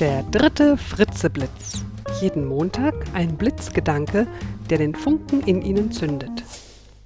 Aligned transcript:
Der 0.00 0.22
dritte 0.22 0.78
Fritzeblitz. 0.78 1.84
Jeden 2.22 2.46
Montag 2.46 2.94
ein 3.12 3.36
Blitzgedanke, 3.36 4.26
der 4.70 4.78
den 4.78 4.94
Funken 4.94 5.42
in 5.42 5.60
Ihnen 5.60 5.92
zündet. 5.92 6.42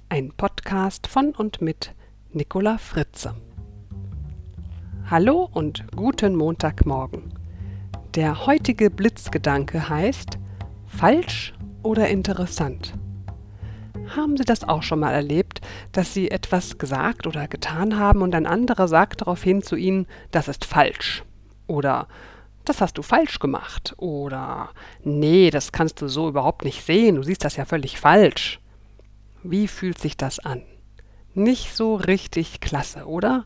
Ein 0.07 0.31
Podcast 0.31 1.05
von 1.05 1.31
und 1.35 1.61
mit 1.61 1.93
Nicola 2.31 2.77
Fritze. 2.77 3.35
Hallo 5.11 5.49
und 5.51 5.83
guten 5.93 6.37
Montagmorgen. 6.37 7.33
Der 8.15 8.45
heutige 8.45 8.89
Blitzgedanke 8.89 9.89
heißt 9.89 10.37
falsch 10.87 11.53
oder 11.83 12.07
interessant. 12.07 12.93
Haben 14.15 14.37
Sie 14.37 14.45
das 14.45 14.63
auch 14.63 14.83
schon 14.83 15.01
mal 15.01 15.11
erlebt, 15.11 15.59
dass 15.91 16.13
Sie 16.13 16.31
etwas 16.31 16.77
gesagt 16.77 17.27
oder 17.27 17.49
getan 17.49 17.99
haben 17.99 18.21
und 18.21 18.33
ein 18.33 18.45
anderer 18.45 18.87
sagt 18.87 19.19
daraufhin 19.19 19.61
zu 19.61 19.75
Ihnen, 19.75 20.07
das 20.31 20.47
ist 20.47 20.63
falsch? 20.63 21.25
Oder 21.67 22.07
das 22.69 22.81
hast 22.81 22.97
du 22.97 23.01
falsch 23.01 23.39
gemacht. 23.39 23.93
Oder 23.97 24.69
nee, 25.03 25.49
das 25.49 25.71
kannst 25.71 26.01
du 26.01 26.07
so 26.07 26.27
überhaupt 26.27 26.65
nicht 26.65 26.85
sehen, 26.85 27.15
du 27.15 27.23
siehst 27.23 27.43
das 27.43 27.55
ja 27.55 27.65
völlig 27.65 27.99
falsch. 27.99 28.59
Wie 29.43 29.67
fühlt 29.67 29.99
sich 29.99 30.17
das 30.17 30.39
an? 30.39 30.63
Nicht 31.33 31.75
so 31.75 31.95
richtig 31.95 32.61
klasse, 32.61 33.05
oder? 33.05 33.45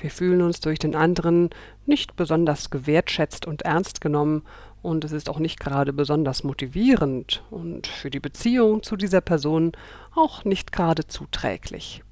Wir 0.00 0.10
fühlen 0.10 0.42
uns 0.42 0.60
durch 0.60 0.78
den 0.78 0.94
anderen 0.94 1.50
nicht 1.84 2.16
besonders 2.16 2.70
gewertschätzt 2.70 3.46
und 3.46 3.62
ernst 3.62 4.00
genommen, 4.00 4.42
und 4.82 5.04
es 5.04 5.12
ist 5.12 5.28
auch 5.28 5.38
nicht 5.38 5.58
gerade 5.58 5.92
besonders 5.92 6.44
motivierend 6.44 7.42
und 7.50 7.86
für 7.86 8.10
die 8.10 8.20
Beziehung 8.20 8.82
zu 8.82 8.96
dieser 8.96 9.20
Person 9.20 9.72
auch 10.14 10.44
nicht 10.44 10.72
gerade 10.72 11.06
zuträglich. 11.06 12.02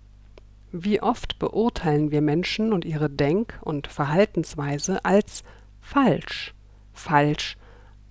Wie 0.72 1.00
oft 1.00 1.38
beurteilen 1.38 2.10
wir 2.10 2.20
Menschen 2.20 2.72
und 2.72 2.84
ihre 2.84 3.08
Denk- 3.08 3.58
und 3.62 3.86
Verhaltensweise 3.86 5.04
als 5.04 5.44
falsch, 5.86 6.52
falsch 6.92 7.56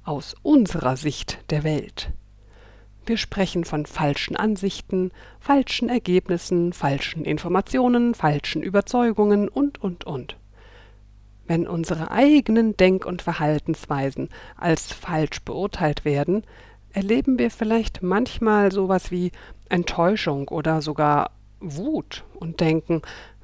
aus 0.06 0.34
unserer 0.42 0.96
Sicht 0.96 1.40
der 1.52 1.66
Welt. 1.66 2.14
Wir 3.06 3.18
sprechen 3.18 3.66
von 3.66 3.86
falschen 3.86 4.38
Ansichten, 4.38 5.12
falschen 5.40 5.90
Ergebnissen, 5.90 6.72
falschen 6.72 7.26
Informationen, 7.26 8.16
falschen 8.16 8.64
Überzeugungen 8.64 9.50
und, 9.50 9.84
und, 9.84 10.06
und. 10.06 10.38
Wenn 11.48 11.68
unsere 11.68 12.12
eigenen 12.12 12.78
Denk- 12.78 13.06
und 13.06 13.22
Verhaltensweisen 13.22 14.30
als 14.56 14.94
falsch 14.94 15.42
beurteilt 15.42 16.06
werden, 16.06 16.44
erleben 16.94 17.38
wir 17.38 17.52
vielleicht 17.52 18.02
manchmal 18.02 18.72
sowas 18.72 19.12
wie 19.12 19.32
Enttäuschung 19.68 20.48
oder 20.48 20.82
sogar 20.82 21.32
Wut 21.60 22.24
und 22.36 22.62
denken, 22.62 23.02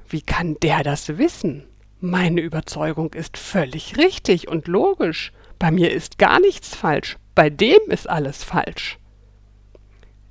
wie 0.08 0.22
kann 0.22 0.56
der 0.62 0.82
das 0.82 1.18
wissen? 1.18 1.64
Meine 2.04 2.40
Überzeugung 2.40 3.12
ist 3.12 3.38
völlig 3.38 3.96
richtig 3.96 4.48
und 4.48 4.66
logisch. 4.66 5.32
Bei 5.60 5.70
mir 5.70 5.92
ist 5.92 6.18
gar 6.18 6.40
nichts 6.40 6.74
falsch. 6.74 7.16
Bei 7.36 7.48
dem 7.48 7.78
ist 7.90 8.10
alles 8.10 8.42
falsch. 8.42 8.98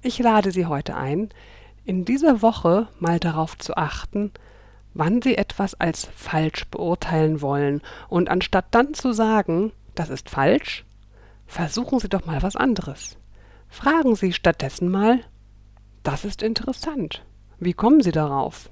Ich 0.02 0.20
lade 0.20 0.52
Sie 0.52 0.66
heute 0.66 0.98
ein, 0.98 1.30
in 1.86 2.04
dieser 2.04 2.42
Woche 2.42 2.90
mal 3.00 3.22
darauf 3.22 3.58
zu 3.58 3.78
achten, 3.78 4.34
wann 4.94 5.22
Sie 5.22 5.38
etwas 5.38 5.80
als 5.80 6.10
falsch 6.14 6.66
beurteilen 6.66 7.40
wollen, 7.40 7.80
und 8.10 8.28
anstatt 8.28 8.66
dann 8.72 8.94
zu 8.94 9.14
sagen, 9.14 9.72
das 9.96 10.10
ist 10.10 10.30
falsch, 10.30 10.84
versuchen 11.48 12.00
Sie 12.00 12.10
doch 12.10 12.26
mal 12.26 12.44
was 12.44 12.58
anderes. 12.58 13.18
Fragen 13.70 14.18
Sie 14.18 14.34
stattdessen 14.34 14.90
mal, 14.90 15.22
das 16.04 16.26
ist 16.26 16.44
interessant. 16.44 17.24
Wie 17.60 17.72
kommen 17.72 18.02
Sie 18.02 18.12
darauf? 18.12 18.70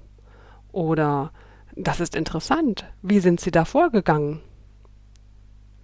Oder 0.74 1.32
das 1.80 2.02
ist 2.02 2.16
interessant. 2.16 2.86
Wie 3.02 3.22
sind 3.22 3.40
Sie 3.40 3.52
da 3.52 3.64
vorgegangen? 3.64 4.42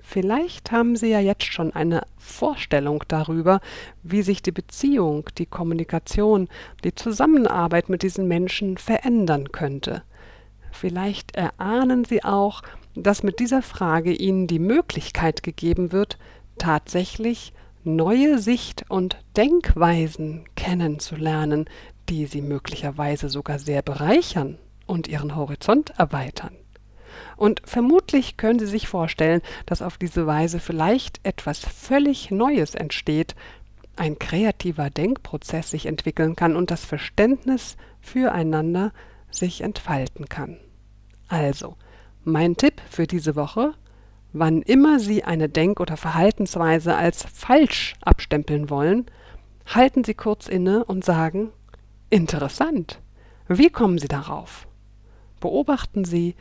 Vielleicht 0.02 0.72
haben 0.72 0.96
Sie 0.98 1.08
ja 1.08 1.20
jetzt 1.20 1.46
schon 1.46 1.74
eine 1.74 2.02
Vorstellung 2.18 3.04
darüber, 3.08 3.62
wie 4.04 4.22
sich 4.22 4.42
die 4.42 4.52
Beziehung, 4.52 5.30
die 5.38 5.46
Kommunikation, 5.46 6.50
die 6.84 6.94
Zusammenarbeit 6.94 7.90
mit 7.90 8.03
diesen 8.03 8.28
Menschen 8.28 8.78
verändern 8.78 9.52
könnte. 9.52 10.03
Vielleicht 10.72 11.36
erahnen 11.36 12.03
Sie 12.03 12.24
auch, 12.24 12.62
dass 12.94 13.24
mit 13.24 13.40
dieser 13.40 13.62
Frage 13.62 14.12
Ihnen 14.12 14.48
die 14.48 14.59
Möglichkeit 14.59 15.44
gegeben 15.44 15.94
wird, 15.94 16.18
tatsächlich 16.58 17.53
neue 17.86 18.38
Sicht- 18.40 18.86
und 18.90 19.18
Denkweisen 19.38 20.44
kennenzulernen, 20.56 21.66
die 22.09 22.25
Sie 22.25 22.42
möglicherweise 22.42 23.30
sogar 23.30 23.59
sehr 23.59 23.81
bereichern 23.81 24.58
und 24.85 25.07
ihren 25.07 25.35
Horizont 25.35 25.91
erweitern. 25.97 26.56
Und 27.38 27.62
vermutlich 27.66 28.38
können 28.38 28.59
Sie 28.59 28.66
sich 28.66 28.88
vorstellen, 28.88 29.41
dass 29.66 29.81
auf 29.81 29.97
diese 29.97 30.28
Weise 30.28 30.59
vielleicht 30.59 31.19
etwas 31.23 31.59
völlig 31.59 32.31
Neues 32.31 32.75
entsteht, 32.75 33.35
ein 33.95 34.19
kreativer 34.19 34.90
Denkprozess 34.90 35.72
sich 35.72 35.85
entwickeln 35.85 36.35
kann 36.35 36.56
und 36.56 36.72
das 36.72 36.84
Verständnis 36.84 37.78
füreinander 38.01 38.91
sich 39.31 39.62
entfalten 39.62 40.28
kann. 40.28 40.57
Also, 41.28 41.75
mein 42.24 42.57
Tipp 42.57 42.81
für 42.90 43.07
diese 43.07 43.35
Woche, 43.35 43.74
wann 44.34 44.62
immer 44.62 45.00
Sie 45.00 45.24
eine 45.24 45.50
Denk- 45.50 45.79
oder 45.79 45.97
Verhaltensweise 45.97 46.95
als 46.95 47.24
falsch 47.24 47.95
abstempeln 48.01 48.69
wollen, 48.69 49.06
halten 49.66 50.03
Sie 50.03 50.13
kurz 50.13 50.47
inne 50.47 50.85
und 50.85 51.03
sagen, 51.06 51.51
interessant. 52.09 53.00
Wie 53.47 53.69
kommen 53.69 53.97
Sie 53.97 54.07
darauf? 54.07 54.68
Beobachten 55.45 56.06
Sie, 56.06 56.33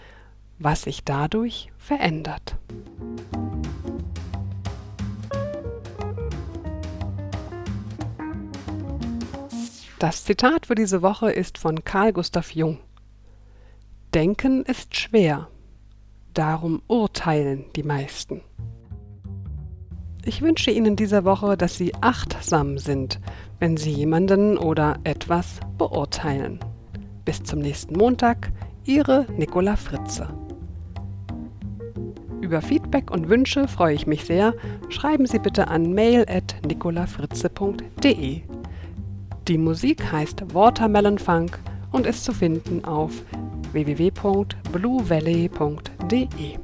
was 0.59 0.85
sich 0.85 1.05
dadurch 1.05 1.71
verändert. 1.77 2.57
Das 9.99 10.25
Zitat 10.25 10.65
für 10.65 10.75
diese 10.75 11.03
Woche 11.03 11.31
ist 11.31 11.59
von 11.59 11.85
Carl 11.85 12.15
Gustav 12.15 12.53
Jung. 12.53 12.79
Denken 14.15 14.63
ist 14.63 14.97
schwer, 14.97 15.49
darum 16.33 16.81
urteilen 16.87 17.67
die 17.77 17.83
meisten. 17.83 18.41
Ich 20.25 20.41
wünsche 20.41 20.71
Ihnen 20.71 20.97
dieser 20.97 21.27
Woche, 21.27 21.59
dass 21.59 21.77
Sie 21.77 21.93
achtsam 22.01 22.79
sind, 22.79 23.21
wenn 23.59 23.77
Sie 23.77 23.93
jemanden 23.93 24.57
oder 24.57 24.97
etwas 25.05 25.61
beurteilen. 25.77 26.59
Bis 27.27 27.43
zum 27.43 27.59
nächsten 27.59 27.99
Montag. 27.99 28.51
Ihre 28.87 29.27
Nicola 29.37 29.77
Fritze. 29.77 30.29
Über 32.41 32.61
Feedback 32.61 33.11
und 33.11 33.31
Wünsche 33.31 33.67
freue 33.67 33.95
ich 33.95 34.07
mich 34.07 34.25
sehr. 34.25 34.53
Schreiben 34.91 35.25
Sie 35.25 35.39
bitte 35.39 35.69
an 35.69 35.95
mail@nicolafritze.de. 35.95 38.43
Die 39.49 39.59
Musik 39.59 40.13
heißt 40.13 40.55
Watermelon 40.55 41.19
Funk 41.19 41.59
und 41.93 42.07
ist 42.07 42.25
zu 42.25 42.33
finden 42.33 42.85
auf 42.85 43.23
www.bluevalley.de. 43.73 46.59